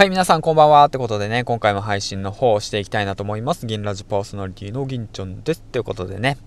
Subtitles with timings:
[0.00, 0.86] はい、皆さんこんばんは。
[0.86, 3.66] ってことでね、今回も配信の方をしていきたいなと思います。
[3.66, 5.60] 銀ラジパーソナリティの銀ちゃんです。
[5.60, 6.38] ということでね、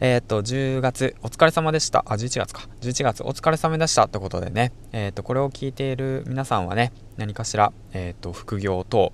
[0.00, 2.04] えっ、と、10月、お疲れ様でした。
[2.04, 2.68] あ、11月か。
[2.80, 4.06] 11月、お疲れ様でした。
[4.06, 9.12] ってことでね、えっ、と、これを聞いている皆さんはね、何かしら、えっ、と、副業等、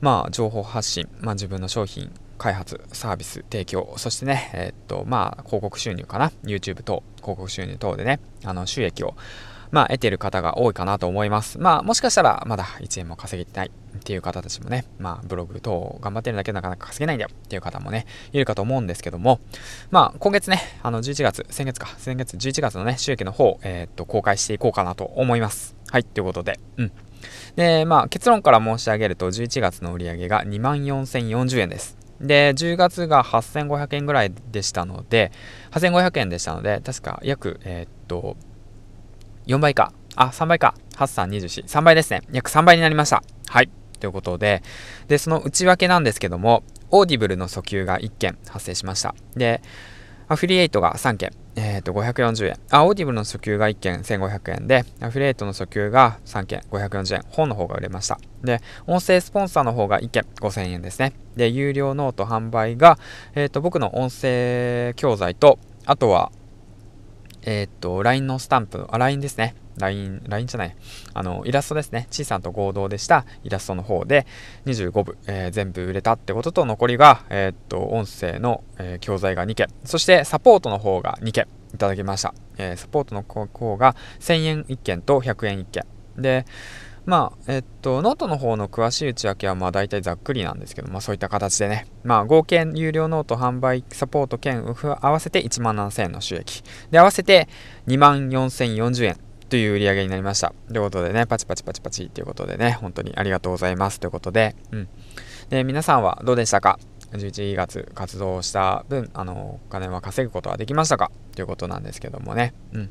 [0.00, 6.30] まあ、情報発信、まあ、自分の商品、開発、サービス、提供、そしてね、えっ、と、まあ、広告収入かな。
[6.44, 9.16] YouTube 等、広告収入等でね、あの、収益を、
[9.70, 11.58] まあ、得てる方が多いかなと思います。
[11.58, 19.40] まあ、もしかしたらまだ1円も稼げてないっていう方たちもね、まあ、ブログ等を頑張ってるだけでなかなか稼げないんだよっていう方もね、いるかと思うんですけども、
[19.90, 25.76] まあ、今月ね、あの、11月、先月か、先月11月のね、収益の方、えー、っと、公開していこうかなと思います。
[25.90, 26.92] はい、ということで、うん。
[27.56, 31.96] で、まあ、結論から申し上げると、11月の売り上げが24,040円です。
[32.20, 35.32] で、10月が8500円ぐらいでしたので、
[35.72, 38.36] 8500円でしたので、確か約、えー、っと、
[39.46, 39.92] 4倍か。
[40.14, 40.74] あ、3倍か。
[40.96, 41.64] 8324。
[41.64, 42.22] 3倍ですね。
[42.32, 43.22] 約3倍になりました。
[43.48, 43.70] はい。
[44.00, 44.62] ということで、
[45.08, 49.14] で、その内訳なんですけども、オーディブルの訴求が1件発生しました。
[49.34, 49.62] で、
[50.28, 52.56] アフィリエイトが3件、えっ、ー、と、540円。
[52.70, 57.22] あ、オーディブルの訴求が1件1500円で、アフィリエイトの訴求が3件540円。
[57.30, 58.18] 本の方が売れました。
[58.42, 61.12] で、音声スポンサーの方が1件5000円ですね。
[61.36, 62.98] で、有料ノート販売が、
[63.36, 66.32] えっ、ー、と、僕の音声教材と、あとは、
[67.46, 69.54] えー、っと、LINE のスタンプ、あ、LINE ですね。
[69.78, 70.76] LINE、LINE じゃない。
[71.14, 72.08] あの、イラストですね。
[72.10, 74.26] ちいさんと合同でしたイラストの方で
[74.64, 79.68] 25部、えー、全部売れたってことと、残りが、えー、っと、音声の、え、教材が2件。
[79.84, 82.34] そして、サポートの方が2件いただきました。
[82.58, 85.84] えサポートの方が1000円1件と100円1件。
[86.16, 86.46] で、
[87.06, 96.62] まあ、えっと、ノートの方の詳しい内訳は、まあ、大体ざっくりなんですけど、まあ、そういった形でね、まあ、合計有料ノート販売サポート兼合わせて1万7000円の収益。
[96.90, 97.48] で、合わせて
[97.86, 99.16] 2万4040円
[99.48, 100.52] という売り上げになりました。
[100.68, 104.88] ということでね、パチパチパチパチということでね、本当にありがとうございますということで、うん。
[105.48, 106.80] で、皆さんはどうでしたか
[107.12, 111.12] ？11月活動した分、あの、お金は稼ぐことはできましたか？
[111.36, 112.52] ということなんですけどもね。
[112.72, 112.90] うん。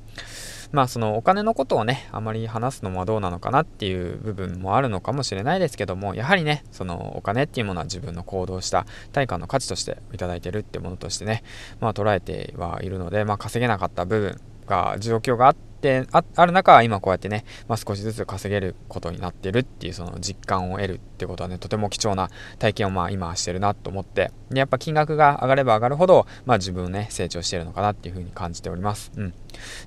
[0.75, 11.43] まあそのお金のことをね、あまり話すのはどうなのかなっていう部分もあるのかもしれないですけども、やはりね、そのお金っていうものは自分の行動した対価の価値としていただいてるってものとしてね、
[11.79, 15.74] まあ捉えてはいるので、まあ稼げなかった部分が、状況があって
[16.11, 22.29] あある中、今こうやってね、まあ、少しずつ稼げることになってるっていうその実感を得るってことはね、とても貴重な
[22.59, 29.11] 体験をまあ今してるなと思って、で、やっぱ金額が上がれば上がるほど、まあ自分ね、成長してるのかなっていうふうに感じております。
[29.15, 29.33] うん。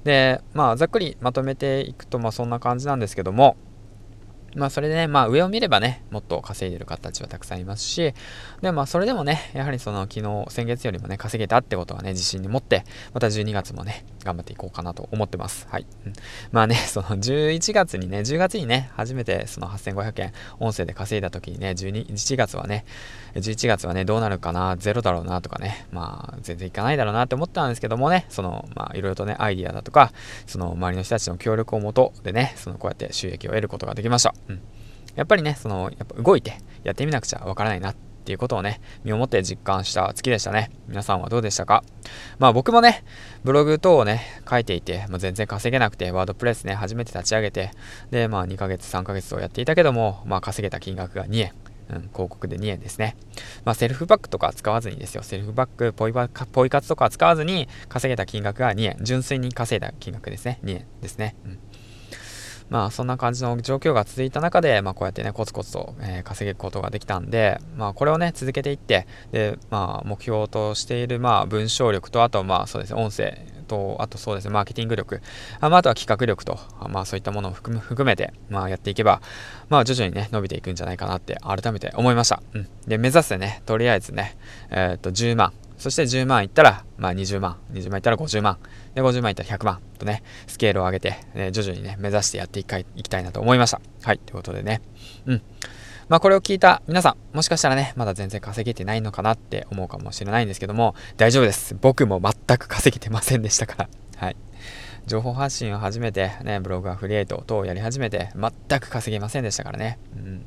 [0.04, 3.56] で、まあざっくりまとめていくと、まあそんな感じなんですけども、
[4.58, 8.12] まあそれでね、まあ上を見ればね、もっと稼いでる方たちはたくさんいますし、
[8.60, 15.68] でもまあそれでもね、やはりその昨日、先月よりもね、稼げたってことはね、自信に持って、また12月もね、頑張っていこうかなと思ってます。
[15.70, 15.86] はい。
[16.06, 16.12] うん、
[16.50, 22.84] まあね、 その11月にね、10月にね、初めてその8500円、音声で稼いだ時にね、12、1月はね、
[23.34, 30.12] 11月はね、どうなるかな、ゼロだろうなとかね、まあ全然いかないだろうなって思ったんですけどもね、その、まあいろいろとね、アイディアだとか、
[30.46, 34.34] その周りの人たちの協力をもとでね、そのこうやって収益を得ることができました。
[34.48, 34.60] うん。
[35.14, 37.94] やっぱりね、その、やっぱ動いてやってみなくちゃわからないなっ
[38.24, 40.70] ていうことをね、身をもって実感した月でしたね。
[40.86, 41.82] 皆さんはどうでしたか？
[42.38, 43.04] まあ僕もね、
[43.42, 47.70] ブログ等をね、書いていて、まあ、全然稼げなくて、ワードプレスね、初めて立ち上げて、
[48.10, 51.52] で、まあ2ヶ月、3ヶ月とやっていたけども、まあ稼げた金額が2円。
[51.90, 53.16] うん、広告で2円ですね。
[53.64, 55.22] まあ、セルフバックとか使わずにですよ。
[55.22, 58.98] セルフバック、ポイバポイ活とか使わずに稼げた金額が2円。
[59.00, 60.60] 純粋に稼いだ金額ですね。
[60.64, 61.34] 2円ですね。
[61.46, 61.58] うん
[62.70, 75.20] まあそんな感じの状況が続いた中で、まあこうやってね、コツコツと、えー、稼げることができたんで、まあこれをね、続けていって、で、まあ目標としている、まあ文章力と、あとまあそうですね、音声と、あとそうですね、マーケティング力、
[75.60, 76.58] あ,、まあ、あとは企画力と、
[76.88, 79.20] まあそういったものを含めて、まあやっていけば、
[79.68, 82.42] まあ徐々にね、伸びていくんじゃないかなって改めて思いました。
[82.54, 82.68] うん。
[82.86, 84.36] で、目指してね、とりあえずね、
[84.70, 88.58] えー、っと10万、そして10万いったら、まあ20万、20万いったら50万、
[88.94, 93.80] で、50万いったら100万とね、スケールを上げて、ね、徐々にね、目指してやっていきたいなと思いました。
[94.02, 94.82] はい、ということでね、
[95.26, 95.42] うん。
[96.08, 101.76] まあこれを聞いた皆さん、もしかしたらね、まだ全然稼げてないのかなって思うかもしれないんですけども、大丈夫です。
[101.80, 103.88] 僕も全く稼げてませんでしたから。
[104.16, 104.36] はい。
[105.06, 109.98] 情報発信を始めて、ね、ブログアフリエイト等をやり始めて、全く稼げませんでしたからね。
[110.16, 110.46] うん。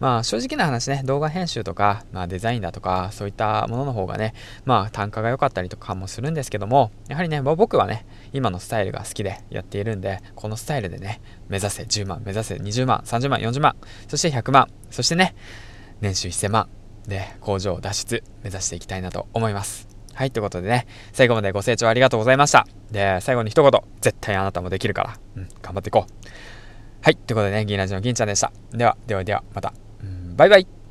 [0.00, 4.34] まあ正直な話ね、動画編集とか、まあデザインだとか、そういったものの方がね、
[4.64, 13.76] まあ単価が良かったりとかもするんですけども、やはりね、僕はね、今のスタイルが好きでやっているんで、このスタイルでね、目指せ10万、目指せ20万、30万、40万、
[14.08, 15.34] そして100万、そしてね、
[16.00, 16.68] 年収1000万
[17.06, 19.88] で工場を脱出目指していきたいなと思います。
[20.14, 22.66] はい、ということでね、最後までご清聴ありがとうございました。
[22.90, 26.12] で、最後に一言、絶対あなたもできるから、うん、頑張っていこう。
[27.02, 27.16] はい。
[27.16, 28.52] ということでね、銀ラジの銀ちゃんでした。
[28.70, 29.74] では、ではでは、また。
[30.36, 30.81] バイバイ。